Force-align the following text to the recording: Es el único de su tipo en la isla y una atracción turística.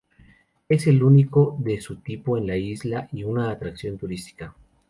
Es 0.67 0.87
el 0.87 1.03
único 1.03 1.57
de 1.59 1.79
su 1.79 1.97
tipo 1.97 2.35
en 2.35 2.47
la 2.47 2.57
isla 2.57 3.07
y 3.11 3.23
una 3.23 3.51
atracción 3.51 3.99
turística. 3.99 4.55